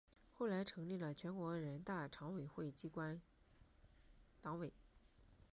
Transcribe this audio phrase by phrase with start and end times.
[0.33, 3.21] 后来成立了全国人大常委会机关
[4.41, 4.73] 党委。